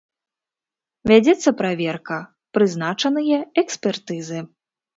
Вядзецца 1.11 1.49
праверка, 1.59 2.17
прызначаныя 2.59 3.37
экспертызы. 3.65 4.39